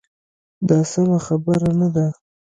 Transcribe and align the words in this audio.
دا 0.69 0.79
سمه 0.91 1.17
خبره 1.27 1.69
نه 1.79 1.87
ده. 1.95 2.05